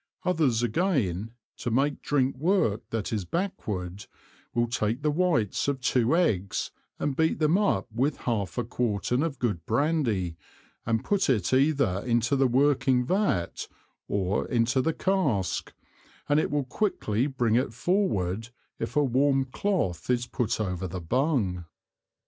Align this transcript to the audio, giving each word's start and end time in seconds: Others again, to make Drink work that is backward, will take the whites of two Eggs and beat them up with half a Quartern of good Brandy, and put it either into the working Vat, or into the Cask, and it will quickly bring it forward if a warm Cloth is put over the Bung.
Others 0.25 0.63
again, 0.63 1.29
to 1.57 1.69
make 1.69 2.01
Drink 2.01 2.35
work 2.35 2.89
that 2.89 3.13
is 3.13 3.23
backward, 3.23 4.07
will 4.51 4.65
take 4.65 5.03
the 5.03 5.11
whites 5.11 5.67
of 5.67 5.79
two 5.79 6.15
Eggs 6.15 6.71
and 6.97 7.15
beat 7.15 7.37
them 7.37 7.55
up 7.55 7.85
with 7.93 8.17
half 8.21 8.57
a 8.57 8.63
Quartern 8.63 9.21
of 9.21 9.37
good 9.37 9.63
Brandy, 9.67 10.37
and 10.87 11.03
put 11.05 11.29
it 11.29 11.53
either 11.53 12.01
into 12.03 12.35
the 12.35 12.47
working 12.47 13.05
Vat, 13.05 13.67
or 14.07 14.47
into 14.47 14.81
the 14.81 14.91
Cask, 14.93 15.71
and 16.27 16.39
it 16.39 16.49
will 16.49 16.65
quickly 16.65 17.27
bring 17.27 17.53
it 17.53 17.71
forward 17.71 18.49
if 18.79 18.95
a 18.95 19.03
warm 19.03 19.45
Cloth 19.45 20.09
is 20.09 20.25
put 20.25 20.59
over 20.59 20.87
the 20.87 20.99
Bung. 20.99 21.65